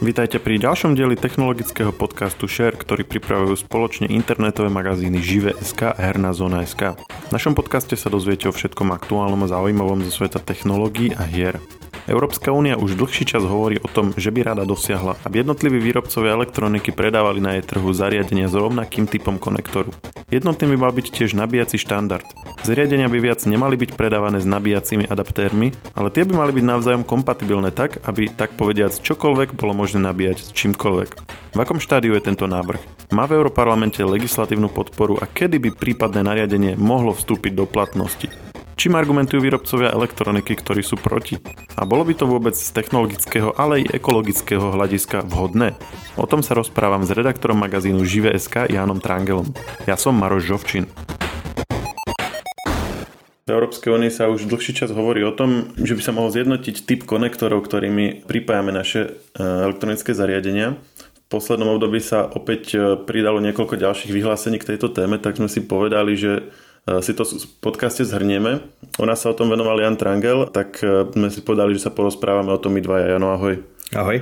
[0.00, 6.32] Vítajte pri ďalšom dieli technologického podcastu Share, ktorý pripravujú spoločne internetové magazíny Žive.sk a Herná
[6.32, 6.96] zóna.sk.
[6.96, 11.60] V našom podcaste sa dozviete o všetkom aktuálnom a zaujímavom zo sveta technológií a hier.
[12.08, 16.32] Európska únia už dlhší čas hovorí o tom, že by rada dosiahla, aby jednotliví výrobcovia
[16.32, 19.92] elektroniky predávali na jej trhu zariadenia s rovnakým typom konektoru.
[20.32, 22.24] Jednotný by mal byť tiež nabíjací štandard.
[22.62, 27.04] Zariadenia by viac nemali byť predávané s nabíjacími adaptérmi, ale tie by mali byť navzájom
[27.04, 31.10] kompatibilné tak, aby tak povediac čokoľvek bolo možné nabíjať s čímkoľvek.
[31.50, 33.10] V akom štádiu je tento návrh?
[33.10, 38.49] Má v Európarlamente legislatívnu podporu a kedy by prípadné nariadenie mohlo vstúpiť do platnosti?
[38.80, 41.36] Čím argumentujú výrobcovia elektroniky, ktorí sú proti?
[41.76, 45.76] A bolo by to vôbec z technologického, ale i ekologického hľadiska vhodné?
[46.16, 49.52] O tom sa rozprávam s redaktorom magazínu Žive.sk Jánom Trangelom.
[49.84, 50.88] Ja som Maroš Žovčin.
[53.44, 56.88] V Európskej únii sa už dlhší čas hovorí o tom, že by sa mohol zjednotiť
[56.88, 60.80] typ konektorov, ktorými pripájame naše e, elektronické zariadenia.
[61.28, 65.52] V poslednom období sa opäť e, pridalo niekoľko ďalších vyhlásení k tejto téme, tak sme
[65.52, 66.48] si povedali, že
[66.98, 68.66] si to v podcaste zhrnieme.
[68.98, 71.94] U nás sa o tom venoval Jan Trangel, tak eh, sme si povedali, že sa
[71.94, 73.14] porozprávame o tom my dvaja.
[73.14, 73.62] Jano, ahoj.
[73.94, 74.18] Ahoj.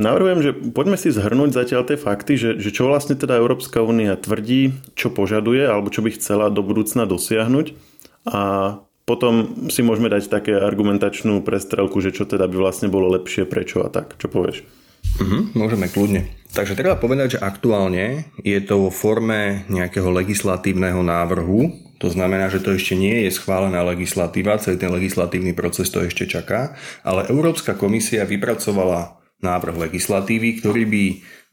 [0.00, 4.16] Navrhujem, že poďme si zhrnúť zatiaľ tie fakty, že, že čo vlastne teda Európska únia
[4.16, 7.76] tvrdí, čo požaduje alebo čo by chcela do budúcna dosiahnuť
[8.24, 8.42] a
[9.04, 13.82] potom si môžeme dať také argumentačnú prestrelku, že čo teda by vlastne bolo lepšie, prečo
[13.82, 14.16] a tak.
[14.16, 14.62] Čo povieš?
[15.18, 16.30] Mhm, môžeme kľudne.
[16.50, 21.70] Takže treba povedať, že aktuálne je to vo forme nejakého legislatívneho návrhu,
[22.02, 26.26] to znamená, že to ešte nie je schválená legislatíva, celý ten legislatívny proces to ešte
[26.26, 26.74] čaká,
[27.06, 31.04] ale Európska komisia vypracovala návrh legislatívy, ktorý by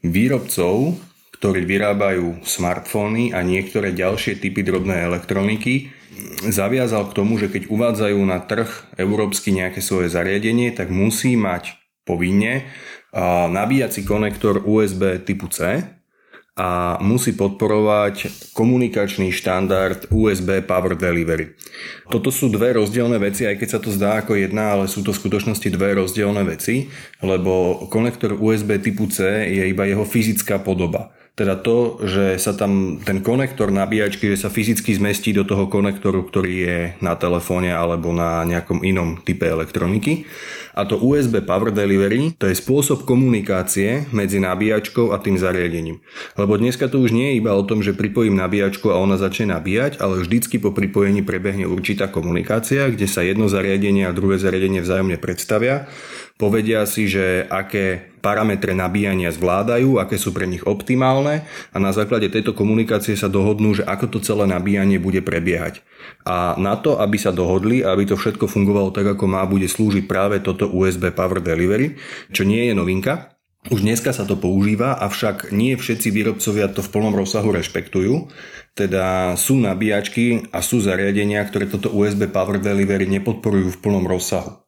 [0.08, 0.98] výrobcov,
[1.38, 5.94] ktorí vyrábajú smartfóny a niektoré ďalšie typy drobnej elektroniky,
[6.48, 11.78] zaviazal k tomu, že keď uvádzajú na trh európsky nejaké svoje zariadenie, tak musí mať
[12.02, 12.66] povinne
[13.48, 15.84] nabíjací konektor USB typu C,
[16.58, 21.54] a musí podporovať komunikačný štandard USB Power Delivery.
[22.10, 25.14] Toto sú dve rozdielne veci, aj keď sa to zdá ako jedna, ale sú to
[25.14, 26.90] v skutočnosti dve rozdielne veci,
[27.22, 31.14] lebo konektor USB typu C je iba jeho fyzická podoba.
[31.38, 36.26] Teda to, že sa tam ten konektor nabíjačky, že sa fyzicky zmestí do toho konektoru,
[36.26, 40.26] ktorý je na telefóne alebo na nejakom inom type elektroniky.
[40.74, 46.02] A to USB Power Delivery, to je spôsob komunikácie medzi nabíjačkou a tým zariadením.
[46.34, 49.54] Lebo dneska to už nie je iba o tom, že pripojím nabíjačku a ona začne
[49.54, 54.82] nabíjať, ale vždycky po pripojení prebehne určitá komunikácia, kde sa jedno zariadenie a druhé zariadenie
[54.82, 55.86] vzájomne predstavia
[56.38, 62.28] povedia si, že aké parametre nabíjania zvládajú, aké sú pre nich optimálne a na základe
[62.28, 65.80] tejto komunikácie sa dohodnú, že ako to celé nabíjanie bude prebiehať.
[66.28, 69.64] A na to, aby sa dohodli a aby to všetko fungovalo tak, ako má, bude
[69.64, 71.96] slúžiť práve toto USB Power Delivery,
[72.28, 73.32] čo nie je novinka.
[73.72, 78.28] Už dneska sa to používa, avšak nie všetci výrobcovia to v plnom rozsahu rešpektujú.
[78.76, 84.67] Teda sú nabíjačky a sú zariadenia, ktoré toto USB Power Delivery nepodporujú v plnom rozsahu.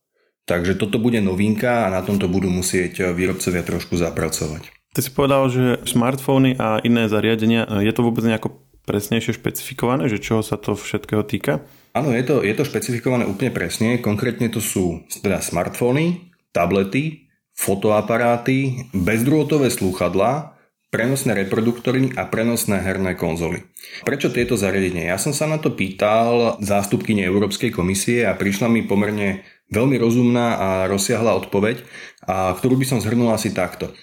[0.50, 4.74] Takže toto bude novinka a na tomto budú musieť eh, výrobcovia trošku zapracovať.
[4.90, 10.10] Ty si povedal, že smartfóny a iné zariadenia, eh, je to vôbec nejako presnejšie špecifikované,
[10.10, 11.62] že čoho sa to všetkého týka?
[11.94, 14.02] Áno, je to, je to špecifikované úplne presne.
[14.02, 20.58] Konkrétne to sú teda smartfóny, tablety, fotoaparáty, bezdrôtové slúchadlá,
[20.90, 23.62] prenosné reproduktory a prenosné herné konzoly.
[24.02, 25.14] Prečo tieto zariadenia?
[25.14, 30.46] Ja som sa na to pýtal zástupkyne Európskej komisie a prišla mi pomerne Veľmi rozumná
[30.58, 31.86] a rozsiahla odpoveď,
[32.26, 33.94] a ktorú by som zhrnul asi takto.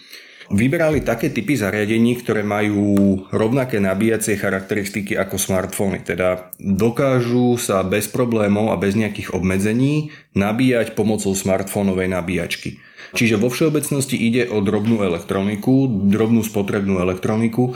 [0.48, 8.08] Vyberali také typy zariadení, ktoré majú rovnaké nabíjacie charakteristiky ako smartfóny, teda dokážu sa bez
[8.08, 12.80] problémov a bez nejakých obmedzení nabíjať pomocou smartfónovej nabíjačky.
[13.12, 17.76] Čiže vo všeobecnosti ide o drobnú elektroniku, drobnú spotrebnú elektroniku,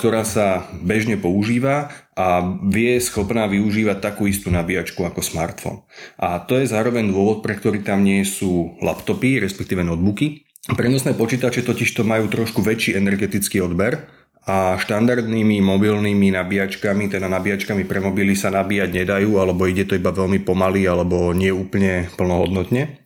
[0.00, 5.76] ktorá sa bežne používa a vie schopná využívať takú istú nabíjačku ako smartfón.
[6.20, 10.44] A to je zároveň dôvod, pre ktorý tam nie sú laptopy, respektíve notebooky.
[10.62, 14.06] Prenosné počítače totiž to majú trošku väčší energetický odber
[14.46, 20.10] a štandardnými mobilnými nabíjačkami, teda nabíjačkami pre mobily sa nabíjať nedajú, alebo ide to iba
[20.14, 23.01] veľmi pomaly, alebo nie úplne plnohodnotne.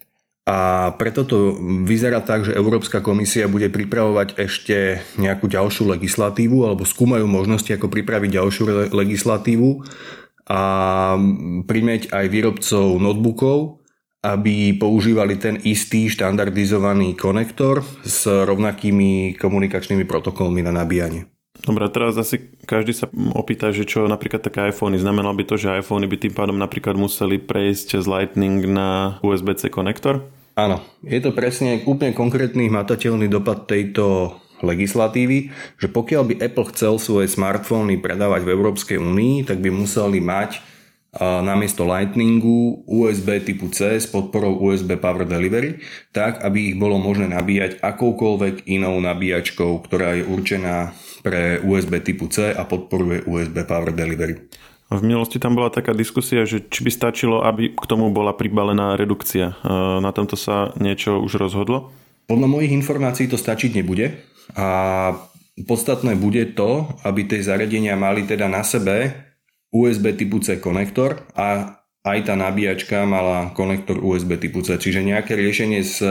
[0.46, 6.86] A preto to vyzerá tak, že Európska komisia bude pripravovať ešte nejakú ďalšiu legislatívu alebo
[6.86, 9.82] skúmajú možnosti, ako pripraviť ďalšiu legislatívu
[10.46, 10.62] a
[11.66, 13.82] primeť aj výrobcov notebookov,
[14.22, 21.35] aby používali ten istý štandardizovaný konektor s rovnakými komunikačnými protokolmi na nabíjanie.
[21.64, 25.00] Dobre, teraz asi každý sa opýta, že čo napríklad také iPhony.
[25.00, 29.72] Znamenalo by to, že iPhony by tým pádom napríklad museli prejsť z Lightning na USB-C
[29.72, 30.26] konektor?
[30.56, 36.96] Áno, je to presne úplne konkrétny hmatateľný dopad tejto legislatívy, že pokiaľ by Apple chcel
[36.96, 40.64] svoje smartfóny predávať v Európskej únii, tak by museli mať
[41.16, 45.80] namiesto Lightningu USB typu C s podporou USB Power Delivery,
[46.12, 50.92] tak aby ich bolo možné nabíjať akoukoľvek inou nabíjačkou, ktorá je určená
[51.26, 54.46] pre USB typu C a podporuje USB Power Delivery.
[54.86, 58.94] V minulosti tam bola taká diskusia, že či by stačilo, aby k tomu bola pribalená
[58.94, 59.58] redukcia.
[59.98, 61.90] Na tomto sa niečo už rozhodlo?
[62.30, 64.14] Podľa mojich informácií to stačiť nebude
[64.54, 64.66] a
[65.66, 69.10] podstatné bude to, aby tie zariadenia mali teda na sebe
[69.74, 75.34] USB typu C konektor a aj tá nabíjačka mala konektor USB typu C, čiže nejaké
[75.34, 76.06] riešenie s e,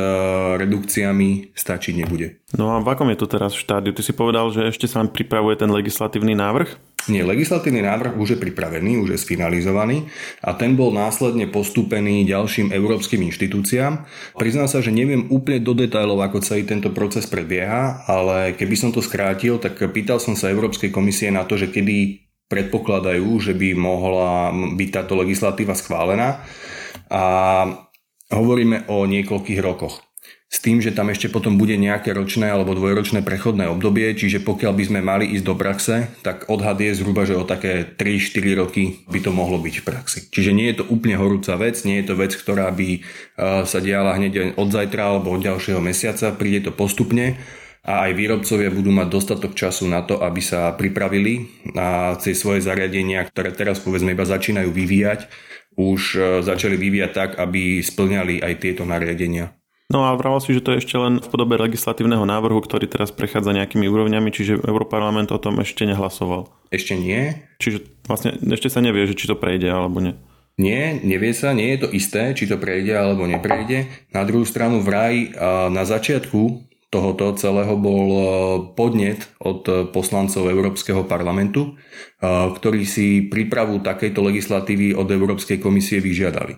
[0.59, 2.43] redukciami stačiť nebude.
[2.59, 3.95] No a v akom je to teraz v štádiu?
[3.95, 6.95] Ty si povedal, že ešte sa pripravuje ten legislatívny návrh?
[7.05, 10.09] Nie, legislatívny návrh už je pripravený, už je sfinalizovaný
[10.41, 14.09] a ten bol následne postúpený ďalším európskym inštitúciám.
[14.33, 18.89] Priznám sa, že neviem úplne do detailov, ako celý tento proces prebieha, ale keby som
[18.89, 23.73] to skrátil, tak pýtal som sa Európskej komisie na to, že kedy predpokladajú, že by
[23.73, 26.45] mohla byť táto legislatíva schválená
[27.09, 27.23] a
[28.29, 30.05] hovoríme o niekoľkých rokoch.
[30.45, 34.71] S tým, že tam ešte potom bude nejaké ročné alebo dvojročné prechodné obdobie, čiže pokiaľ
[34.77, 39.03] by sme mali ísť do praxe, tak odhad je zhruba, že o také 3-4 roky
[39.09, 40.19] by to mohlo byť v praxi.
[40.29, 43.01] Čiže nie je to úplne horúca vec, nie je to vec, ktorá by eh,
[43.65, 47.35] sa diala hneď od zajtra alebo od ďalšieho mesiaca, príde to postupne
[47.85, 51.45] a aj výrobcovia budú mať dostatok času na to, aby sa pripravili
[51.77, 55.29] na tie svoje zariadenia, ktoré teraz povedzme iba začínajú vyvíjať,
[55.77, 59.53] už e, začali vyvíjať tak, aby splňali aj tieto nariadenia.
[59.93, 63.13] No a vraval si, že to je ešte len v podobe legislatívneho návrhu, ktorý teraz
[63.13, 66.49] prechádza nejakými úrovňami, čiže Európarlament o tom ešte nehlasoval.
[66.73, 67.37] Ešte nie.
[67.61, 70.17] Čiže vlastne ešte sa nevie, že či to prejde alebo nie.
[70.57, 73.85] Nie, nevie sa, nie je to isté, či to prejde alebo neprejde.
[74.09, 75.35] Na druhú stranu vraj
[75.69, 78.23] na začiatku tohoto celého bol e,
[78.71, 86.55] podnet od poslancov Európskeho parlamentu, e, ktorí si prípravu takejto legislatívy od Európskej komisie vyžiadali.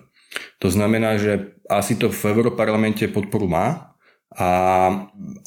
[0.62, 3.98] To znamená, že asi to v Európarlamente podporu má
[4.28, 4.50] a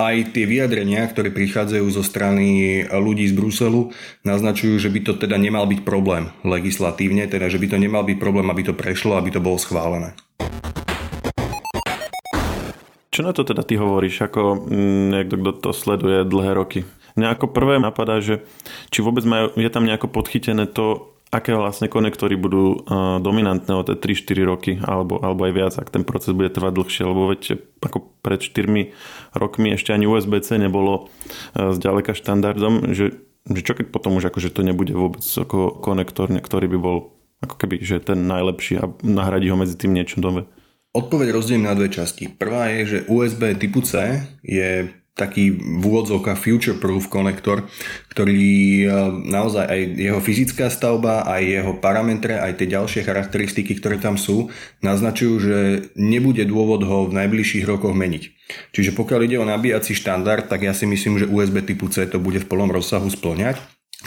[0.01, 3.93] aj tie vyjadrenia, ktoré prichádzajú zo strany ľudí z Bruselu,
[4.25, 8.17] naznačujú, že by to teda nemal byť problém legislatívne, teda že by to nemal byť
[8.17, 10.17] problém, aby to prešlo, aby to bolo schválené.
[13.11, 16.87] Čo na to teda ty hovoríš, ako mm, niekto, kto to sleduje dlhé roky?
[17.19, 18.47] Mňa ako prvé napadá, že
[18.87, 23.83] či vôbec majú, je tam nejako podchytené to, aké vlastne konektory budú uh, dominantné o
[23.83, 27.59] tie 3-4 roky alebo, alebo aj viac, ak ten proces bude trvať dlhšie, lebo veď
[27.83, 28.95] ako pred 4
[29.35, 34.55] rokmi ešte ani USB-C nebolo uh, zďaleka štandardom, že, že čo keď potom už akože
[34.55, 39.51] to nebude vôbec ako konektor, ktorý by bol ako keby, že ten najlepší a nahradí
[39.51, 40.47] ho medzi tým niečo nové.
[40.91, 42.27] Odpoveď rozdelím na dve časti.
[42.27, 47.67] Prvá je, že USB typu C je taký v úvodzovkách future-proof konektor,
[48.11, 48.85] ktorý e,
[49.27, 54.51] naozaj aj jeho fyzická stavba, aj jeho parametre, aj tie ďalšie charakteristiky, ktoré tam sú,
[54.79, 55.57] naznačujú, že
[55.99, 58.23] nebude dôvod ho v najbližších rokoch meniť.
[58.71, 62.19] Čiže pokiaľ ide o nabíjací štandard, tak ja si myslím, že USB typu C to
[62.19, 63.59] bude v plnom rozsahu splňať.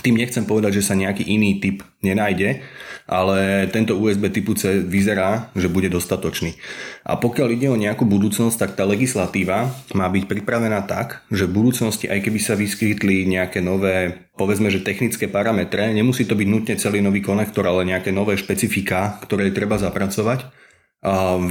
[0.03, 2.65] Tým nechcem povedať, že sa nejaký iný typ nenájde,
[3.05, 6.57] ale tento USB typu C vyzerá, že bude dostatočný.
[7.05, 11.57] A pokiaľ ide o nejakú budúcnosť, tak tá legislatíva má byť pripravená tak, že v
[11.61, 16.75] budúcnosti, aj keby sa vyskytli nejaké nové, povedzme, že technické parametre, nemusí to byť nutne
[16.81, 20.49] celý nový konektor, ale nejaké nové špecifika, ktoré treba zapracovať,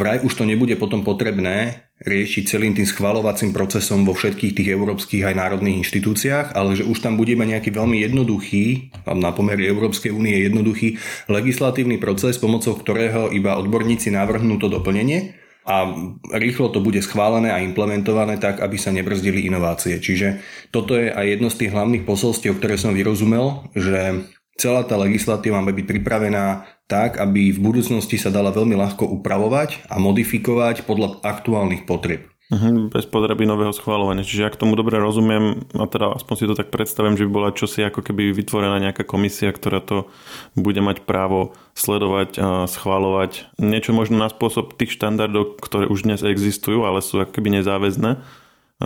[0.01, 5.23] vraj už to nebude potom potrebné riešiť celým tým schvalovacím procesom vo všetkých tých európskych
[5.23, 10.35] aj národných inštitúciách, ale že už tam budeme nejaký veľmi jednoduchý, na pomery Európskej únie
[10.41, 10.99] jednoduchý
[11.31, 15.87] legislatívny proces, pomocou ktorého iba odborníci navrhnú to doplnenie a
[16.35, 19.95] rýchlo to bude schválené a implementované tak, aby sa nebrzdili inovácie.
[20.01, 20.43] Čiže
[20.75, 24.27] toto je aj jedno z tých hlavných posolstiev, ktoré som vyrozumel, že
[24.59, 29.87] celá tá legislatíva má byť pripravená tak, aby v budúcnosti sa dala veľmi ľahko upravovať
[29.87, 32.27] a modifikovať podľa aktuálnych potrieb.
[32.53, 34.27] Uh-huh, bez potreby nového schváľovania.
[34.27, 37.55] Čiže ak tomu dobre rozumiem, a teda aspoň si to tak predstavím, že by bola
[37.55, 40.11] čosi ako keby vytvorená nejaká komisia, ktorá to
[40.53, 43.57] bude mať právo sledovať a schváľovať.
[43.57, 48.21] Niečo možno na spôsob tých štandardov, ktoré už dnes existujú, ale sú ako keby nezáväzné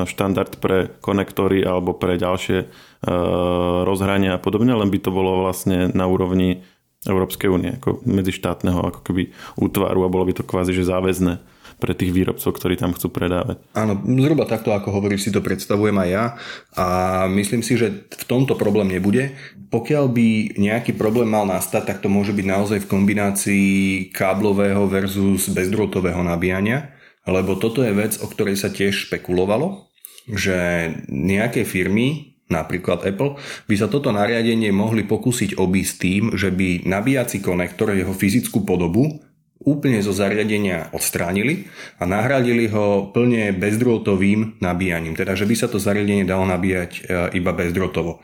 [0.06, 2.66] štandard pre konektory alebo pre ďalšie e,
[3.88, 6.62] rozhrania a podobne, len by to bolo vlastne na úrovni
[7.06, 11.38] Európskej únie, ako medzištátneho ako keby útvaru a bolo by to kvázi že záväzné
[11.77, 13.62] pre tých výrobcov, ktorí tam chcú predávať.
[13.77, 16.25] Áno, zhruba takto, ako hovoríš, si to predstavujem aj ja
[16.74, 16.86] a
[17.30, 19.38] myslím si, že v tomto problém nebude.
[19.70, 20.27] Pokiaľ by
[20.58, 23.70] nejaký problém mal nastať, tak to môže byť naozaj v kombinácii
[24.10, 29.92] káblového versus bezdrôtového nabíjania lebo toto je vec, o ktorej sa tiež špekulovalo,
[30.32, 36.88] že nejaké firmy, napríklad Apple, by sa toto nariadenie mohli pokúsiť obísť tým, že by
[36.88, 39.20] nabíjací konektor jeho fyzickú podobu
[39.68, 41.68] úplne zo zariadenia odstránili
[42.00, 45.18] a nahradili ho plne bezdrôtovým nabíjaním.
[45.18, 47.01] Teda, že by sa to zariadenie dalo nabíjať e,
[47.36, 48.24] iba bezdrôtovo.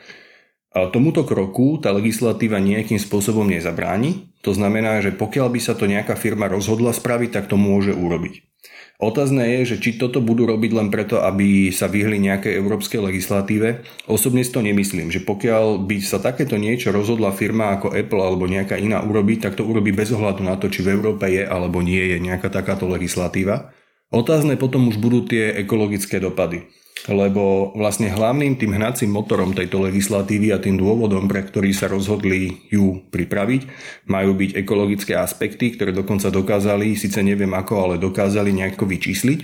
[0.74, 4.34] A tomuto kroku tá legislatíva nejakým spôsobom nezabráni.
[4.42, 8.53] To znamená, že pokiaľ by sa to nejaká firma rozhodla spraviť, tak to môže urobiť.
[9.02, 13.84] Otázne je, že či toto budú robiť len preto, aby sa vyhli nejakej európskej legislatíve.
[14.06, 18.46] Osobne si to nemyslím, že pokiaľ by sa takéto niečo rozhodla firma ako Apple alebo
[18.46, 21.82] nejaká iná urobiť, tak to urobí bez ohľadu na to, či v Európe je alebo
[21.82, 23.74] nie je nejaká takáto legislatíva.
[24.14, 26.70] Otázne potom už budú tie ekologické dopady
[27.12, 32.64] lebo vlastne hlavným tým hnacím motorom tejto legislatívy a tým dôvodom, pre ktorý sa rozhodli
[32.72, 33.68] ju pripraviť,
[34.08, 39.40] majú byť ekologické aspekty, ktoré dokonca dokázali, síce neviem ako, ale dokázali nejako vyčísliť.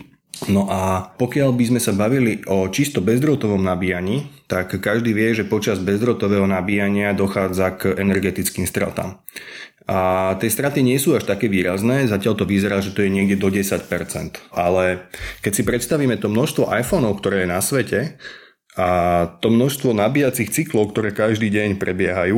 [0.48, 5.44] No a pokiaľ by sme sa bavili o čisto bezdrotovom nabíjaní, tak každý vie, že
[5.44, 9.20] počas bezdrotového nabíjania dochádza k energetickým stratám.
[9.90, 13.42] A tie straty nie sú až také výrazné, zatiaľ to vyzerá, že to je niekde
[13.42, 13.90] do 10%.
[14.54, 15.10] Ale
[15.42, 18.00] keď si predstavíme to množstvo iPhoneov, ktoré je na svete
[18.78, 18.88] a
[19.42, 22.38] to množstvo nabíjacích cyklov, ktoré každý deň prebiehajú,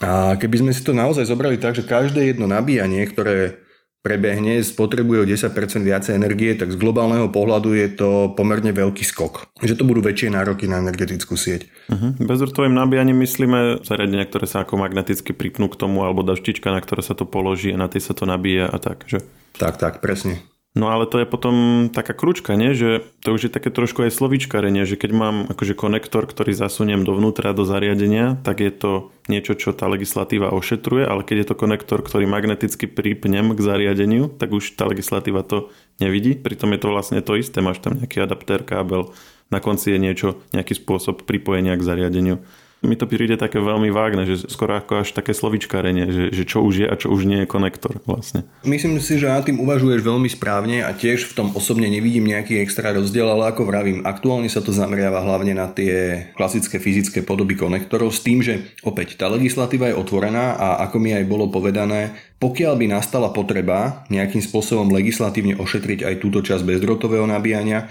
[0.00, 3.60] a keby sme si to naozaj zobrali tak, že každé jedno nabíjanie, ktoré
[4.02, 5.54] prebehne, spotrebuje o 10%
[5.86, 9.54] viacej energie, tak z globálneho pohľadu je to pomerne veľký skok.
[9.62, 11.70] Že to budú väčšie nároky na energetickú sieť.
[11.86, 12.18] Uh-huh.
[12.18, 17.00] Bezdrôtovým nabíjaním myslíme zariadenia, ktoré sa ako magneticky pripnú k tomu, alebo daštička, na ktoré
[17.06, 19.22] sa to položí a na tej sa to nabíja a tak, že?
[19.54, 20.51] Tak, tak, presne.
[20.72, 22.72] No ale to je potom taká kručka, nie?
[22.72, 27.04] že to už je také trošku aj slovíčkarenie, že keď mám akože konektor, ktorý zasuniem
[27.04, 31.60] dovnútra do zariadenia, tak je to niečo, čo tá legislatíva ošetruje, ale keď je to
[31.60, 35.68] konektor, ktorý magneticky pripnem k zariadeniu, tak už tá legislatíva to
[36.00, 36.40] nevidí.
[36.40, 39.12] Pritom je to vlastne to isté, máš tam nejaký adaptér, kábel,
[39.52, 42.40] na konci je niečo, nejaký spôsob pripojenia k zariadeniu
[42.82, 46.66] mi to príde také veľmi vágne, že skoro ako až také slovičkárenie, že, že čo
[46.66, 48.42] už je a čo už nie je konektor vlastne.
[48.66, 52.58] Myslím si, že na tým uvažuješ veľmi správne a tiež v tom osobne nevidím nejaký
[52.58, 57.54] extra rozdiel, ale ako vravím, aktuálne sa to zameriava hlavne na tie klasické fyzické podoby
[57.54, 62.18] konektorov s tým, že opäť tá legislatíva je otvorená a ako mi aj bolo povedané,
[62.42, 67.86] pokiaľ by nastala potreba nejakým spôsobom legislatívne ošetriť aj túto časť bezdrotového nabíjania,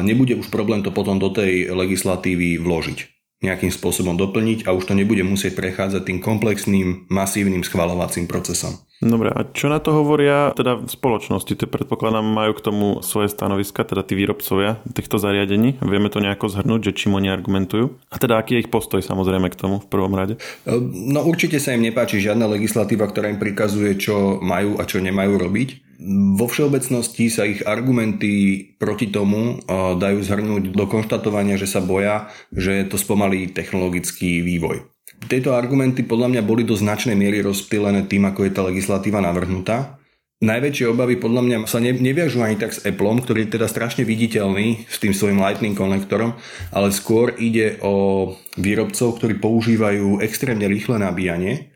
[0.00, 4.94] nebude už problém to potom do tej legislatívy vložiť nejakým spôsobom doplniť a už to
[4.96, 8.76] nebude musieť prechádzať tým komplexným, masívnym schvalovacím procesom.
[9.00, 11.56] Dobre, a čo na to hovoria teda v spoločnosti?
[11.56, 15.80] To predpokladám majú k tomu svoje stanoviska, teda tí výrobcovia týchto zariadení.
[15.80, 17.96] Vieme to nejako zhrnúť, že čím oni argumentujú?
[18.12, 20.36] A teda aký je ich postoj samozrejme k tomu v prvom rade?
[20.68, 25.00] E, no určite sa im nepáči žiadna legislatíva, ktorá im prikazuje, čo majú a čo
[25.00, 25.89] nemajú robiť.
[26.08, 32.88] Vo všeobecnosti sa ich argumenty proti tomu dajú zhrnúť do konštatovania, že sa boja, že
[32.88, 34.80] to spomalí technologický vývoj.
[35.28, 40.00] Tieto argumenty podľa mňa boli do značnej miery rozptýlené tým, ako je tá legislatíva navrhnutá.
[40.40, 44.88] Najväčšie obavy podľa mňa sa neviažu ani tak s Appleom, ktorý je teda strašne viditeľný
[44.88, 46.32] s tým svojim Lightning konektorom,
[46.72, 51.69] ale skôr ide o výrobcov, ktorí používajú extrémne rýchle nabíjanie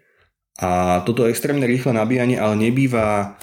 [0.60, 3.34] a toto extrémne rýchle nabíjanie ale nebýva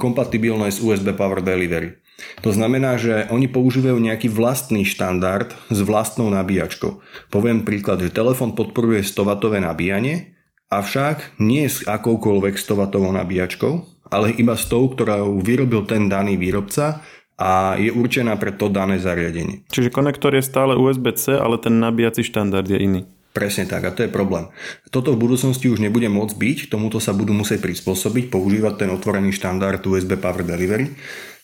[0.00, 2.00] kompatibilné s USB Power Delivery.
[2.46, 7.02] To znamená, že oni používajú nejaký vlastný štandard s vlastnou nabíjačkou.
[7.28, 10.38] Poviem príklad, že telefón podporuje 100W nabíjanie,
[10.70, 13.72] avšak nie s akoukoľvek 100W nabíjačkou,
[14.14, 17.02] ale iba s tou, ktorú vyrobil ten daný výrobca
[17.34, 19.66] a je určená pre to dané zariadenie.
[19.74, 23.02] Čiže konektor je stále USB-C, ale ten nabíjací štandard je iný.
[23.34, 24.46] Presne tak a to je problém.
[24.94, 29.34] Toto v budúcnosti už nebude môcť byť, tomuto sa budú musieť prispôsobiť, používať ten otvorený
[29.34, 30.94] štandard USB Power Delivery,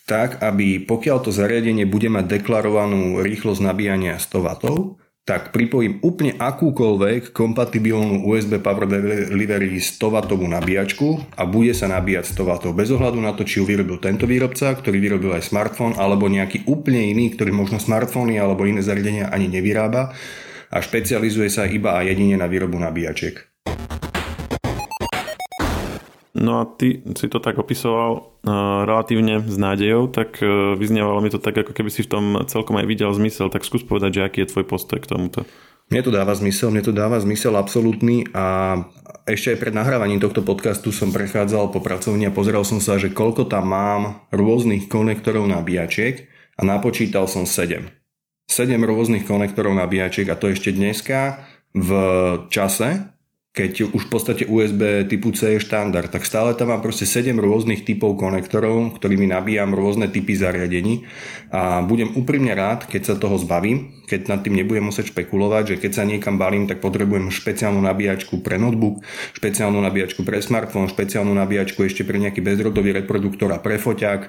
[0.07, 4.55] tak aby pokiaľ to zariadenie bude mať deklarovanú rýchlosť nabíjania 100 W,
[5.27, 9.99] tak pripojím úplne akúkoľvek kompatibilnú USB Power Delivery 100
[10.31, 13.99] W nabíjačku a bude sa nabíjať 100 W bez ohľadu na to, či ju vyrobil
[13.99, 18.79] tento výrobca, ktorý vyrobil aj smartfón, alebo nejaký úplne iný, ktorý možno smartfóny alebo iné
[18.79, 20.15] zariadenia ani nevyrába
[20.71, 23.51] a špecializuje sa iba a jedine na výrobu nabíjačiek.
[26.31, 31.29] No a ty si to tak opisoval uh, relatívne s nádejou, tak uh, vyznievalo mi
[31.29, 34.25] to tak, ako keby si v tom celkom aj videl zmysel, tak skús povedať, že
[34.25, 35.43] aký je tvoj postoj k tomuto.
[35.91, 38.79] Mne to dáva zmysel, mne to dáva zmysel absolútny a
[39.27, 43.11] ešte aj pred nahrávaním tohto podcastu som prechádzal po pracovni a pozeral som sa, že
[43.11, 44.01] koľko tam mám
[44.31, 48.00] rôznych konektorov nabíjačiek a napočítal som 7.
[48.49, 51.89] 7 rôznych konektorov nabíjačiek a to ešte dneska v
[52.51, 53.11] čase,
[53.51, 57.35] keď už v podstate USB typu C je štandard, tak stále tam mám proste 7
[57.35, 61.03] rôznych typov konektorov, ktorými nabíjam rôzne typy zariadení.
[61.51, 65.79] A budem úprimne rád, keď sa toho zbavím, keď nad tým nebudem musieť špekulovať, že
[65.83, 69.03] keď sa niekam balím, tak potrebujem špeciálnu nabíjačku pre notebook,
[69.35, 74.21] špeciálnu nabíjačku pre smartfón, špeciálnu nabíjačku ešte pre nejaký bezdrotový reproduktor a pre foťák.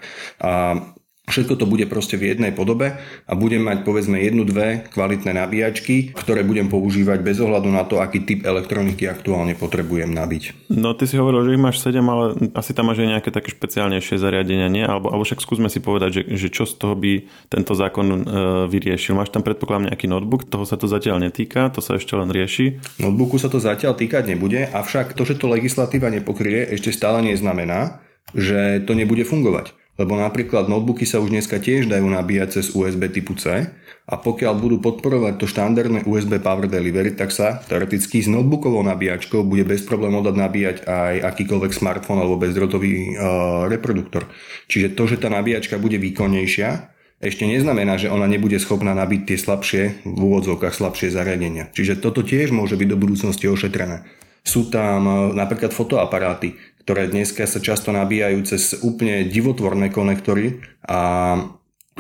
[0.43, 0.83] A
[1.23, 6.11] Všetko to bude proste v jednej podobe a budem mať povedzme jednu, dve kvalitné nabíjačky,
[6.19, 10.75] ktoré budem používať bez ohľadu na to, aký typ elektroniky aktuálne potrebujem nabiť.
[10.75, 12.25] No ty si hovoril, že ich máš 7, ale
[12.59, 14.83] asi tam máš aj nejaké také špeciálnejšie zariadenia, nie?
[14.83, 18.19] Alebo, alebo však skúsme si povedať, že, že čo z toho by tento zákon e,
[18.67, 19.15] vyriešil.
[19.15, 22.99] Máš tam predpokladám nejaký notebook, toho sa to zatiaľ netýka, to sa ešte len rieši.
[22.99, 28.03] Notebooku sa to zatiaľ týkať nebude, avšak to, že to legislatíva nepokrie, ešte stále neznamená,
[28.35, 29.82] že to nebude fungovať.
[30.03, 33.71] Lebo napríklad notebooky sa už dneska tiež dajú nabíjať cez USB typu C
[34.03, 39.47] a pokiaľ budú podporovať to štandardné USB Power Delivery, tak sa teoreticky s notebookovou nabíjačkou
[39.47, 44.27] bude bez problémov dať nabíjať aj akýkoľvek smartfón alebo bezdrotový uh, reproduktor.
[44.67, 46.91] Čiže to, že tá nabíjačka bude výkonnejšia,
[47.23, 51.71] ešte neznamená, že ona nebude schopná nabiť tie slabšie, v úvodzovkách slabšie zariadenia.
[51.71, 54.03] Čiže toto tiež môže byť do budúcnosti ošetrené.
[54.43, 61.39] Sú tam e, napríklad fotoaparáty, ktoré dneska sa často nabíjajú cez úplne divotvorné konektory a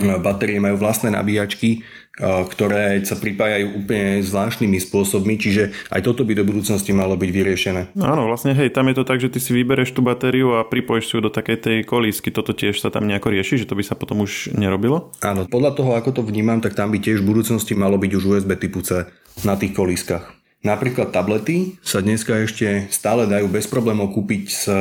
[0.01, 1.79] batérie majú vlastné nabíjačky, e,
[2.25, 7.83] ktoré sa pripájajú úplne zvláštnymi spôsobmi, čiže aj toto by do budúcnosti malo byť vyriešené.
[8.01, 11.13] Áno, vlastne hej, tam je to tak, že ty si vybereš tú batériu a pripojíš
[11.13, 12.33] si ju do takej tej kolísky.
[12.33, 15.13] Toto tiež sa tam nejako rieši, že to by sa potom už nerobilo?
[15.21, 18.25] Áno, podľa toho, ako to vnímam, tak tam by tiež v budúcnosti malo byť už
[18.25, 19.05] USB typu C
[19.45, 20.42] na tých kolískach.
[20.63, 24.79] Napríklad tablety sa dneska ešte stále dajú bez problémov kúpiť s e,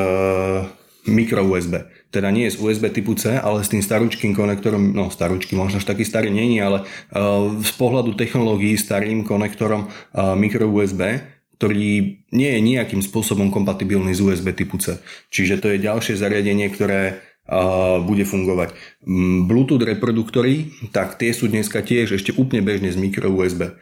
[1.09, 1.89] micro USB.
[2.13, 5.89] Teda nie z USB typu C, ale s tým starúčkým konektorom, no starúčky, možno až
[5.89, 11.23] taký starý není, ale uh, z pohľadu technológií starým konektorom uh, micro USB,
[11.55, 14.99] ktorý nie je nejakým spôsobom kompatibilný s USB typu C.
[15.31, 17.23] Čiže to je ďalšie zariadenie, ktoré
[18.07, 18.71] bude fungovať.
[19.49, 23.75] Bluetooth reproduktory, tak tie sú dneska tiež ešte úplne bežne z micro USB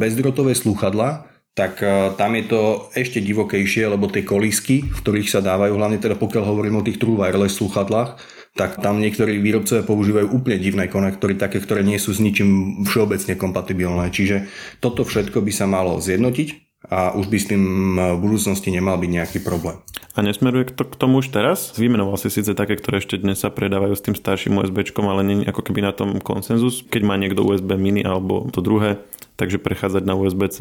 [0.00, 1.82] bezdrotové slúchadla, tak
[2.16, 6.44] tam je to ešte divokejšie, lebo tie kolísky, v ktorých sa dávajú, hlavne teda pokiaľ
[6.46, 8.16] hovorím o tých true wireless slúchadlách,
[8.56, 13.36] tak tam niektorí výrobcovia používajú úplne divné konektory, také, ktoré nie sú s ničím všeobecne
[13.36, 14.08] kompatibilné.
[14.08, 14.48] Čiže
[14.80, 17.62] toto všetko by sa malo zjednotiť a už by s tým
[17.98, 19.76] v budúcnosti nemal byť nejaký problém.
[20.16, 21.76] A nesmeruje to k tomu už teraz?
[21.76, 25.46] Vymenoval si síce také, ktoré ešte dnes sa predávajú s tým starším USB, ale nie
[25.46, 28.98] ako keby na tom konsenzus, keď má niekto USB mini alebo to druhé,
[29.36, 30.58] takže prechádzať na USB-C?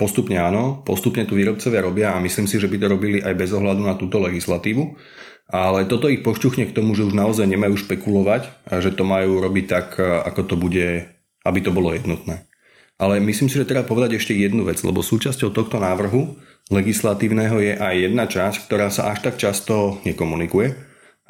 [0.00, 3.52] Postupne áno, postupne tu výrobcovia robia a myslím si, že by to robili aj bez
[3.52, 4.96] ohľadu na túto legislatívu.
[5.50, 9.42] Ale toto ich pošťuchne k tomu, že už naozaj nemajú špekulovať a že to majú
[9.42, 11.10] robiť tak, ako to bude,
[11.42, 12.46] aby to bolo jednotné.
[13.00, 16.36] Ale myslím si, že treba povedať ešte jednu vec, lebo súčasťou tohto návrhu
[16.68, 20.76] legislatívneho je aj jedna časť, ktorá sa až tak často nekomunikuje.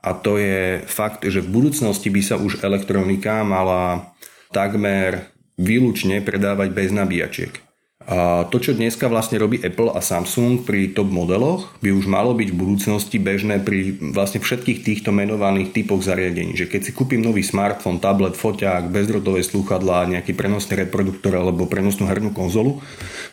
[0.03, 4.11] A to je fakt, že v budúcnosti by sa už elektronika mala
[4.51, 5.31] takmer
[5.61, 7.70] výlučne predávať bez nabíjačiek.
[8.09, 12.33] A to, čo dneska vlastne robí Apple a Samsung pri top modeloch, by už malo
[12.33, 16.57] byť v budúcnosti bežné pri vlastne všetkých týchto menovaných typoch zariadení.
[16.57, 22.09] Že keď si kúpim nový smartfón, tablet, foťák, bezdrotové slúchadlá, nejaký prenosný reproduktor alebo prenosnú
[22.09, 22.81] hernú konzolu,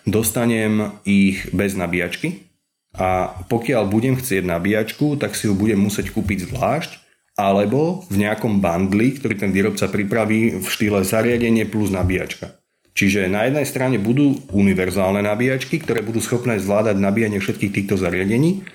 [0.03, 2.43] dostanem ich bez nabíjačky.
[2.99, 8.59] A pokiaľ budem chcieť nabíjačku, tak si ju budem musieť kúpiť zvlášť alebo v nejakom
[8.59, 12.57] bandli, ktorý ten výrobca pripraví v štýle zariadenie plus nabíjačka.
[12.97, 18.65] Čiže na jednej strane budú univerzálne nabíjačky, ktoré budú schopné zvládať nabíjanie všetkých týchto zariadení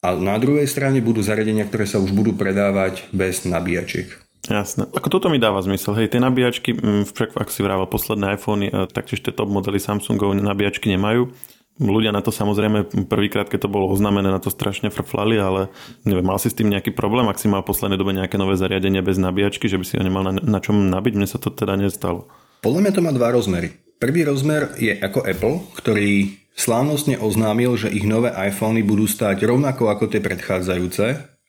[0.00, 4.08] a na druhej strane budú zariadenia, ktoré sa už budú predávať bez nabíjačiek.
[4.48, 4.88] Jasné.
[4.96, 5.92] Ako toto mi dáva zmysel.
[6.00, 9.76] Hej, tie nabíjačky, mm, však ak si vrával posledné iPhony, e, taktiež tie top modely
[9.76, 11.28] Samsungov nabíjačky nemajú.
[11.76, 15.68] Ľudia na to samozrejme prvýkrát, keď to bolo oznámené, na to strašne frflali, ale
[16.08, 18.56] neviem, mal si s tým nejaký problém, ak si mal v poslednej dobe nejaké nové
[18.56, 21.52] zariadenie bez nabíjačky, že by si ho nemal na, na čom nabiť, mne sa to
[21.52, 22.28] teda nestalo.
[22.60, 23.72] Podľa mňa to má dva rozmery.
[23.96, 29.88] Prvý rozmer je ako Apple, ktorý slávnostne oznámil, že ich nové iPhony budú stať rovnako
[29.88, 31.06] ako tie predchádzajúce,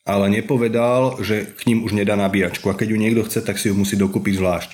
[0.08, 3.67] ale nepovedal, že k ním už nedá nabíjačku a keď ju niekto chce, tak si
[3.67, 4.71] ju musí dokúpiť zvlášť.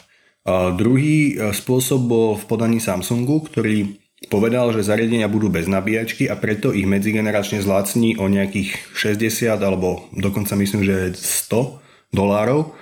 [0.48, 3.98] A druhý e, spôsob bol v podaní Samsungu, ktorý
[4.30, 10.06] povedal, že zariadenia budú bez nabíjačky a preto ich medzigeneračne zlácní o nejakých 60 alebo
[10.14, 12.78] dokonca myslím, že 100 dolárov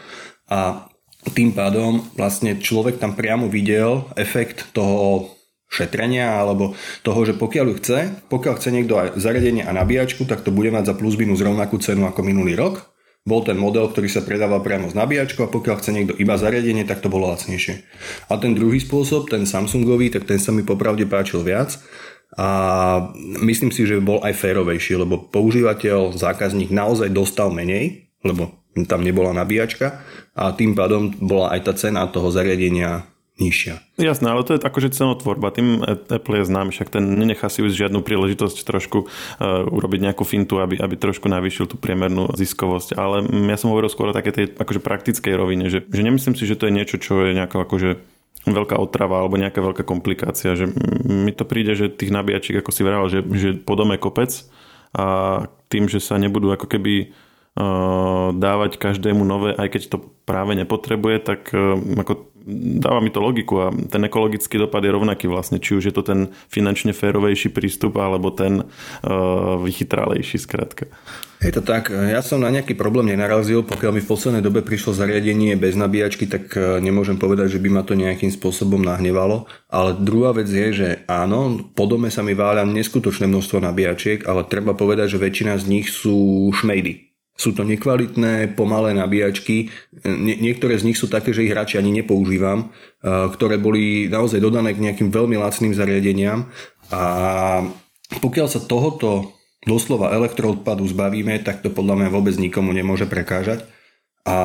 [0.48, 0.91] a
[1.33, 5.33] tým pádom vlastne človek tam priamo videl efekt toho
[5.65, 10.53] šetrenia alebo toho, že pokiaľ chce, pokiaľ chce niekto aj zariadenie a nabíjačku, tak to
[10.53, 12.93] bude mať za plus minus rovnakú cenu ako minulý rok.
[13.25, 16.85] Bol ten model, ktorý sa predával priamo s nabíjačkou a pokiaľ chce niekto iba zariadenie,
[16.85, 17.81] tak to bolo lacnejšie.
[18.29, 21.73] A ten druhý spôsob, ten Samsungový, tak ten sa mi popravde páčil viac
[22.38, 22.47] a
[23.41, 29.31] myslím si, že bol aj férovejší, lebo používateľ, zákazník naozaj dostal menej, lebo tam nebola
[29.31, 30.03] nabíjačka
[30.35, 33.99] a tým pádom bola aj tá cena toho zariadenia nižšia.
[33.99, 35.51] Jasné, ale to je akože cenotvorba.
[35.51, 40.23] Tým Apple je znám, však ten nenechá si už žiadnu príležitosť trošku uh, urobiť nejakú
[40.23, 42.95] fintu, aby, aby trošku navýšil tú priemernú ziskovosť.
[42.95, 46.47] Ale ja som hovoril skôr o také tej akože praktickej rovine, že, že nemyslím si,
[46.47, 47.89] že to je niečo, čo je nejako akože
[48.47, 50.55] veľká otrava alebo nejaká veľká komplikácia.
[50.55, 50.71] Že
[51.03, 54.31] mi to príde, že tých nabíjačiek, ako si vral, že, že po dome kopec
[54.95, 55.07] a
[55.67, 57.11] tým, že sa nebudú ako keby
[58.36, 61.56] dávať každému nové, aj keď to práve nepotrebuje, tak
[61.96, 62.36] ako
[62.78, 66.06] dáva mi to logiku a ten ekologický dopad je rovnaký vlastne, či už je to
[66.06, 68.70] ten finančne férovejší prístup alebo ten
[69.65, 70.86] vychytrálejší skrátka.
[71.41, 74.94] Je to tak, ja som na nejaký problém nenarazil, pokiaľ mi v poslednej dobe prišlo
[74.94, 80.36] zariadenie bez nabíjačky, tak nemôžem povedať, že by ma to nejakým spôsobom nahnevalo, ale druhá
[80.36, 85.18] vec je, že áno, po dome sa mi váľa neskutočné množstvo nabíjačiek, ale treba povedať,
[85.18, 87.05] že väčšina z nich sú šmejdy.
[87.36, 89.67] Sú to nekvalitné, pomalé nabíjačky.
[90.08, 92.71] Nie, niektoré z nich sú také, že ich radšej ani nepoužívam,
[93.04, 96.48] ktoré boli naozaj dodané k nejakým veľmi lacným zariadeniam.
[96.95, 97.02] A
[98.24, 99.36] pokiaľ sa tohoto
[99.67, 103.67] doslova elektroodpadu zbavíme, tak to podľa mňa vôbec nikomu nemôže prekážať.
[104.24, 104.38] A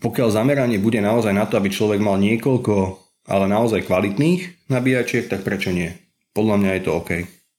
[0.00, 2.96] pokiaľ zameranie bude naozaj na to, aby človek mal niekoľko,
[3.28, 5.92] ale naozaj kvalitných nabíjačiek, tak prečo nie?
[6.32, 7.10] Podľa mňa je to OK.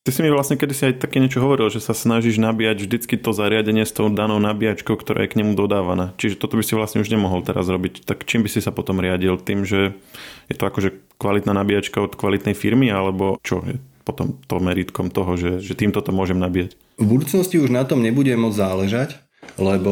[0.08, 3.20] Ty si mi vlastne kedy si aj také niečo hovoril, že sa snažíš nabíjať vždycky
[3.20, 6.16] to zariadenie s tou danou nabíjačkou, ktorá je k nemu dodávaná.
[6.16, 8.08] Čiže toto by si vlastne už nemohol teraz robiť.
[8.08, 9.36] Tak čím by si sa potom riadil?
[9.36, 10.00] Tým, že
[10.48, 15.36] je to akože kvalitná nabíjačka od kvalitnej firmy, alebo čo je potom to meritkom toho,
[15.36, 16.80] že, že týmto to môžem nabíjať?
[16.96, 19.20] V budúcnosti už na tom nebude môcť záležať,
[19.60, 19.92] lebo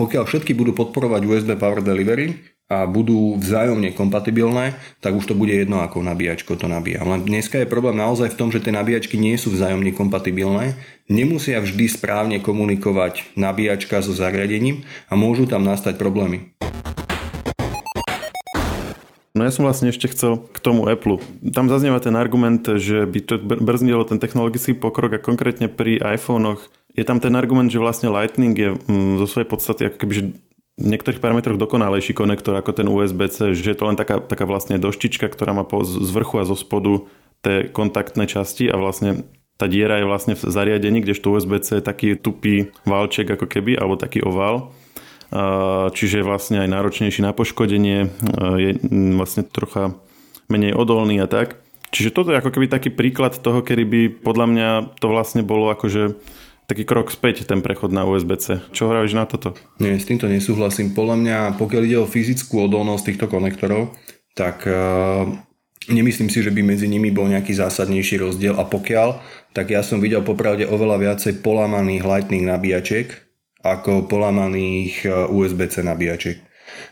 [0.00, 5.50] pokiaľ všetky budú podporovať USB Power Delivery, a budú vzájomne kompatibilné, tak už to bude
[5.50, 7.02] jedno, ako nabíjačko to nabíja.
[7.02, 10.78] Len dneska je problém naozaj v tom, že tie nabíjačky nie sú vzájomne kompatibilné,
[11.10, 16.54] nemusia vždy správne komunikovať nabíjačka so zariadením a môžu tam nastať problémy.
[19.34, 21.18] No ja som vlastne ešte chcel k tomu Apple.
[21.54, 26.70] Tam zaznieva ten argument, že by to brzdilo ten technologický pokrok a konkrétne pri iPhonech
[26.98, 30.12] je tam ten argument, že vlastne Lightning je mm, zo svojej podstaty ako keby
[30.78, 34.78] v niektorých parametroch dokonalejší konektor ako ten USB-C, že je to len taká, taká vlastne
[34.78, 37.08] doštička, ktorá má po, z vrchu a zo spodu
[37.40, 39.24] tie kontaktné časti a vlastne
[39.60, 44.00] tá diera je vlastne v zariadení, kdežto USB-C je taký tupý válček ako keby, alebo
[44.00, 44.72] taký ovál.
[45.92, 48.08] Čiže je vlastne aj náročnejší na poškodenie,
[48.56, 48.70] je
[49.20, 50.00] vlastne trocha
[50.48, 51.60] menej odolný a tak.
[51.92, 55.68] Čiže toto je ako keby taký príklad toho, kedy by podľa mňa to vlastne bolo
[55.74, 56.16] akože
[56.70, 58.70] taký krok späť ten prechod na USB-C.
[58.70, 59.58] Čo hovoríš na toto?
[59.82, 60.94] Nie, s týmto nesúhlasím.
[60.94, 63.90] Podľa mňa, pokiaľ ide o fyzickú odolnosť týchto konektorov,
[64.38, 65.26] tak uh,
[65.90, 69.18] nemyslím si, že by medzi nimi bol nejaký zásadnejší rozdiel a pokiaľ,
[69.50, 73.30] tak ja som videl popravde oveľa viacej polamaných Lightning nabíjačiek
[73.60, 76.38] ako polamaných eh, USB-C nabíjačiek.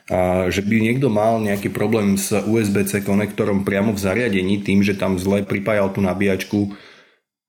[0.08, 4.96] A že by niekto mal nejaký problém s USB-C konektorom priamo v zariadení tým, že
[4.98, 6.72] tam zle pripájal tú nabíjačku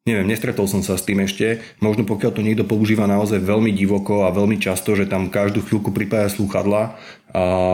[0.08, 1.60] Neviem, nestretol som sa s tým ešte.
[1.84, 5.92] Možno pokiaľ to niekto používa naozaj veľmi divoko a veľmi často, že tam každú chvíľku
[5.92, 6.96] pripája slúchadla,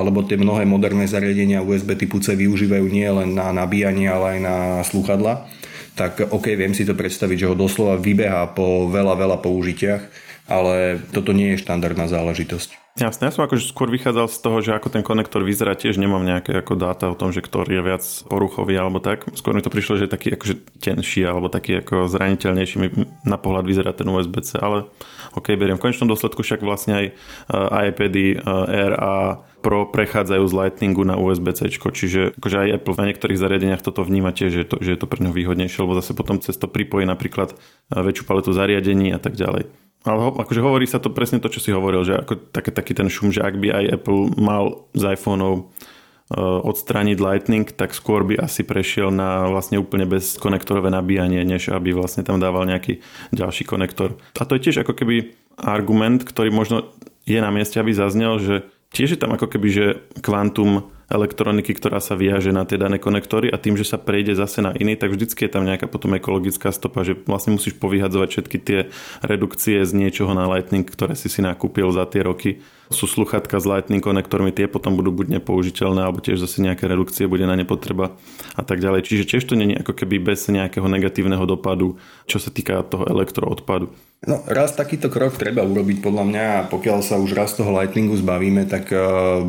[0.04, 4.40] lebo tie mnohé moderné zariadenia USB typu C využívajú nie len na nabíjanie, ale aj
[4.42, 5.48] na slúchadla,
[5.96, 10.04] tak OK, viem si to predstaviť, že ho doslova vybeha po veľa, veľa použitiach,
[10.52, 12.86] ale toto nie je štandardná záležitosť.
[12.96, 16.24] Jasne, ja som akože skôr vychádzal z toho, že ako ten konektor vyzerá, tiež nemám
[16.24, 19.28] nejaké ako dáta o tom, že ktorý je viac poruchový alebo tak.
[19.36, 22.88] Skôr mi to prišlo, že je taký akože tenší alebo taký ako zraniteľnejší mi
[23.28, 24.88] na pohľad vyzerá ten USB-C, ale
[25.36, 25.76] ok, beriem.
[25.76, 27.06] V konečnom dôsledku však vlastne aj
[27.52, 33.02] uh, iPady uh, Air a Pro prechádzajú z Lightningu na USB-C, čiže akože aj Apple
[33.02, 35.98] na niektorých zariadeniach toto vníma tiež, že to, že je to pre neho výhodnejšie, lebo
[35.98, 39.66] zase potom cez to pripojí napríklad uh, väčšiu paletu zariadení a tak ďalej.
[40.06, 42.94] Ale ho, akože hovorí sa to presne to, čo si hovoril, že ako také, taký
[42.94, 48.22] ten šum, že ak by aj Apple mal z iPhoneov uh, odstrániť Lightning, tak skôr
[48.22, 53.02] by asi prešiel na vlastne úplne bez konektorové nabíjanie, než aby vlastne tam dával nejaký
[53.34, 54.14] ďalší konektor.
[54.38, 56.94] A to je tiež ako keby argument, ktorý možno
[57.26, 59.86] je na mieste, aby zaznel, že tiež je tam ako keby, že
[60.24, 64.66] kvantum elektroniky, ktorá sa viaže na tie dané konektory a tým, že sa prejde zase
[64.66, 68.58] na iný, tak vždycky je tam nejaká potom ekologická stopa, že vlastne musíš povyhadzovať všetky
[68.62, 68.80] tie
[69.22, 72.64] redukcie z niečoho na Lightning, ktoré si si nakúpil za tie roky.
[72.94, 77.26] Sú sluchatka s Lightning konektormi, tie potom budú buď nepoužiteľné, alebo tiež zase nejaké redukcie
[77.26, 78.14] bude na ne potreba
[78.54, 79.10] a tak ďalej.
[79.10, 81.98] Čiže tiež to nie je ako keby bez nejakého negatívneho dopadu,
[82.30, 83.90] čo sa týka toho elektroodpadu.
[84.26, 88.18] No, raz takýto krok treba urobiť podľa mňa a pokiaľ sa už raz toho Lightningu
[88.18, 89.44] zbavíme, tak uh,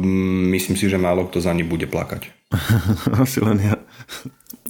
[0.53, 2.35] myslím si, že málo kto za ním bude plakať.
[3.23, 3.79] Asi len ja.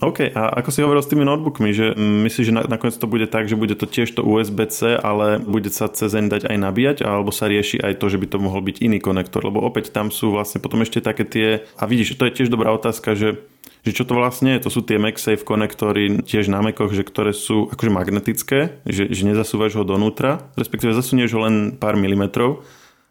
[0.05, 3.49] OK, a ako si hovoril s tými notebookmi, že myslíš, že nakoniec to bude tak,
[3.49, 7.49] že bude to tiež to USB-C, ale bude sa cez dať aj nabíjať, alebo sa
[7.49, 10.61] rieši aj to, že by to mohol byť iný konektor, lebo opäť tam sú vlastne
[10.61, 11.49] potom ešte také tie,
[11.81, 13.41] a vidíš, to je tiež dobrá otázka, že
[13.87, 17.31] že čo to vlastne je, to sú tie MagSafe konektory tiež na Macoch, že ktoré
[17.31, 22.67] sú akože magnetické, že, že nezasúvaš ho donútra, respektíve zasunieš ho len pár milimetrov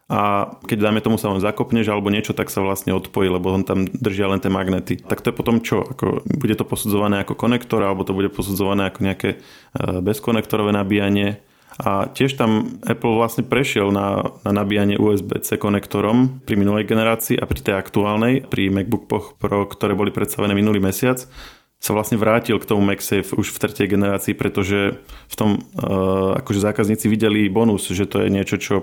[0.06, 3.66] a keď dáme tomu sa len zakopneš alebo niečo, tak sa vlastne odpojí, lebo on
[3.66, 5.02] tam držia len tie magnety.
[5.02, 5.82] Tak to je potom čo?
[5.82, 9.38] Ako, bude to posudzované ako konektor alebo to bude posudzované ako nejaké e,
[10.06, 11.42] bezkonektorové nabíjanie?
[11.82, 17.44] A tiež tam Apple vlastne prešiel na, na nabíjanie USB-C konektorom pri minulej generácii a
[17.44, 21.26] pri tej aktuálnej, pri MacBook Pro, ktoré boli predstavené minulý mesiac,
[21.76, 24.96] sa vlastne vrátil k tomu MagSafe už v tretej generácii, pretože
[25.28, 28.74] v tom uh, akože zákazníci videli bonus, že to je niečo, čo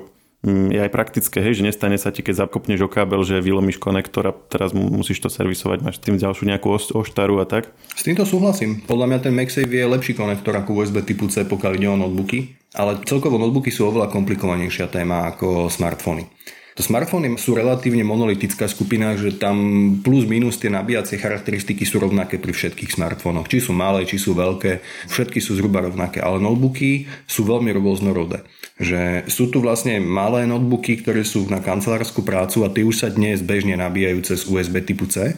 [0.43, 4.27] je aj praktické, hej, že nestane sa ti, keď zakopneš o kábel, že vylomíš konektor
[4.27, 7.71] a teraz musíš to servisovať, máš tým ďalšiu nejakú oštaru a tak.
[7.95, 8.83] S týmto súhlasím.
[8.83, 12.59] Podľa mňa ten MagSafe je lepší konektor ako USB typu C, pokiaľ ide o notebooky,
[12.75, 16.27] ale celkovo notebooky sú oveľa komplikovanejšia téma ako smartfóny.
[16.73, 19.57] To smartfóny sú relatívne monolitická skupina, že tam
[20.01, 23.45] plus minus tie nabíjacie charakteristiky sú rovnaké pri všetkých smartfónoch.
[23.45, 28.41] Či sú malé, či sú veľké, všetky sú zhruba rovnaké, ale notebooky sú veľmi rôznorodé.
[28.81, 33.13] Že sú tu vlastne malé notebooky, ktoré sú na kancelárskú prácu a tie už sa
[33.13, 35.37] dnes bežne nabíjajú cez USB typu C.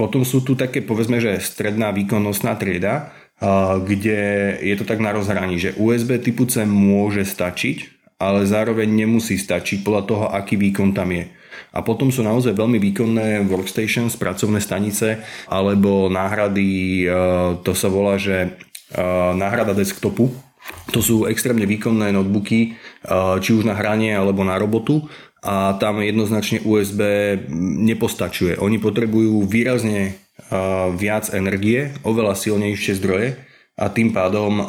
[0.00, 3.12] Potom sú tu také, povedzme, že stredná výkonnostná trieda,
[3.84, 9.40] kde je to tak na rozhraní, že USB typu C môže stačiť, ale zároveň nemusí
[9.40, 11.24] stačiť podľa toho, aký výkon tam je.
[11.72, 17.16] A potom sú naozaj veľmi výkonné workstations, pracovné stanice alebo náhrady, e,
[17.64, 18.48] to sa volá, že e,
[19.34, 20.28] náhrada desktopu.
[20.92, 22.68] To sú extrémne výkonné notebooky, e,
[23.40, 25.08] či už na hranie alebo na robotu
[25.40, 27.00] a tam jednoznačne USB
[27.88, 28.60] nepostačuje.
[28.60, 30.20] Oni potrebujú výrazne
[31.00, 33.40] viac energie, oveľa silnejšie zdroje
[33.80, 34.68] a tým pádom uh,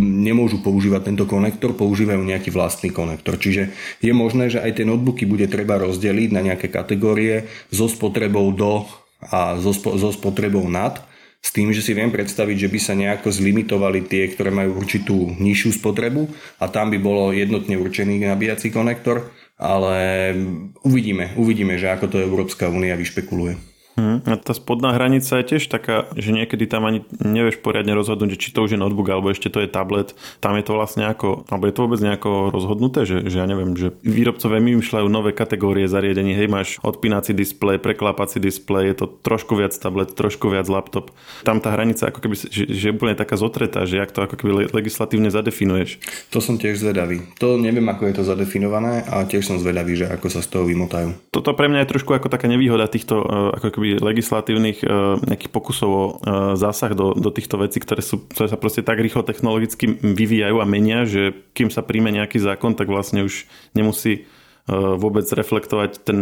[0.00, 3.36] nemôžu používať tento konektor, používajú nejaký vlastný konektor.
[3.36, 3.68] Čiže
[4.00, 8.88] je možné, že aj tie notebooky bude treba rozdeliť na nejaké kategórie so spotrebou do
[9.20, 11.04] a so, so spotrebou nad,
[11.38, 15.38] s tým, že si viem predstaviť, že by sa nejako zlimitovali tie, ktoré majú určitú
[15.38, 16.26] nižšiu spotrebu
[16.58, 20.34] a tam by bolo jednotne určený nabíjací konektor, ale
[20.82, 23.77] uvidíme, uvidíme, že ako to Európska únia vyšpekuluje.
[23.98, 28.38] Hmm, a tá spodná hranica je tiež taká, že niekedy tam ani nevieš poriadne rozhodnúť,
[28.38, 30.14] či to už je notebook alebo ešte to je tablet.
[30.38, 33.74] Tam je to vlastne ako, alebo je to vôbec nejako rozhodnuté, že, že ja neviem,
[33.74, 36.30] že výrobcovia vymýšľajú nové kategórie zariadení.
[36.30, 41.10] Hej, máš odpínací displej, preklápací displej, je to trošku viac tablet, trošku viac laptop.
[41.42, 44.38] Tam tá hranica ako keby, že, že je úplne taká zotretá, že jak to ako
[44.38, 45.98] keby legislatívne zadefinuješ.
[46.30, 47.26] To som tiež zvedavý.
[47.42, 50.62] To neviem, ako je to zadefinované a tiež som zvedavý, že ako sa z toho
[50.70, 51.18] vymotajú.
[51.34, 54.86] Toto pre mňa je trošku ako taká nevýhoda týchto eh, ako keby legislatívnych e,
[55.24, 56.12] nejakých pokusov o e,
[56.60, 60.68] zásah do, do týchto vecí, ktoré, sú, ktoré sa proste tak rýchlo technologicky vyvíjajú a
[60.68, 64.20] menia, že kým sa príjme nejaký zákon, tak vlastne už nemusí e,
[64.74, 66.20] vôbec reflektovať ten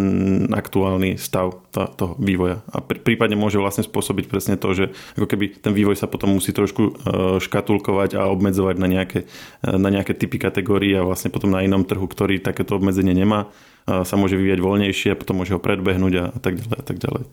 [0.55, 2.63] aktuálny stav toho vývoja.
[2.71, 4.85] A prípadne môže vlastne spôsobiť presne to, že
[5.19, 7.03] ako keby ten vývoj sa potom musí trošku
[7.43, 9.27] škatulkovať a obmedzovať na nejaké,
[9.67, 13.51] na nejaké typy kategórií a vlastne potom na inom trhu, ktorý takéto obmedzenie nemá,
[13.87, 17.25] sa môže vyvíjať voľnejšie a potom môže ho predbehnúť a tak ďalej a tak ďalej.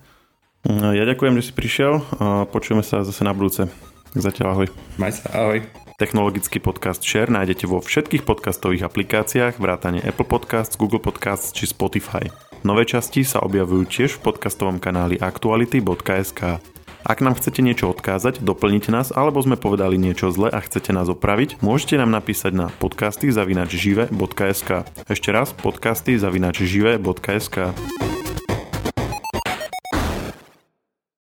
[0.64, 3.68] Ja ďakujem, že si prišiel a počujeme sa zase na budúce.
[4.16, 4.68] Zatiaľ ahoj.
[4.96, 5.60] Maj sa, ahoj.
[6.00, 12.32] Technologický podcast Share nájdete vo všetkých podcastových aplikáciách, vrátane Apple Podcasts, Google Podcasts či Spotify.
[12.64, 16.64] Nové časti sa objavujú tiež v podcastovom kanáli aktuality.sk.
[17.04, 21.12] Ak nám chcete niečo odkázať, doplniť nás, alebo sme povedali niečo zle a chcete nás
[21.12, 24.88] opraviť, môžete nám napísať na podcasty zavinačžive.sk.
[25.12, 27.76] Ešte raz podcasty zavinačžive.sk.